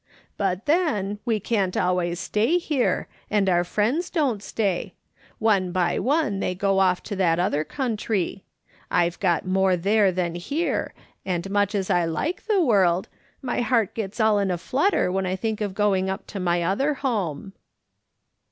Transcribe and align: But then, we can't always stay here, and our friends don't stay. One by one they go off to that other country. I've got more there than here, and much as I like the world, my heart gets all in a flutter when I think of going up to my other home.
But 0.35 0.65
then, 0.65 1.19
we 1.25 1.39
can't 1.39 1.77
always 1.77 2.19
stay 2.19 2.57
here, 2.57 3.07
and 3.29 3.47
our 3.47 3.63
friends 3.63 4.09
don't 4.09 4.41
stay. 4.41 4.95
One 5.37 5.71
by 5.71 5.99
one 5.99 6.39
they 6.39 6.55
go 6.55 6.79
off 6.79 7.03
to 7.03 7.15
that 7.17 7.37
other 7.37 7.63
country. 7.63 8.43
I've 8.89 9.19
got 9.19 9.45
more 9.45 9.75
there 9.77 10.11
than 10.11 10.33
here, 10.33 10.95
and 11.23 11.47
much 11.51 11.75
as 11.75 11.91
I 11.91 12.05
like 12.05 12.47
the 12.47 12.61
world, 12.63 13.09
my 13.43 13.61
heart 13.61 13.93
gets 13.93 14.19
all 14.19 14.39
in 14.39 14.49
a 14.49 14.57
flutter 14.57 15.11
when 15.11 15.27
I 15.27 15.35
think 15.35 15.61
of 15.61 15.75
going 15.75 16.09
up 16.09 16.25
to 16.33 16.39
my 16.39 16.63
other 16.63 16.95
home. 16.95 17.53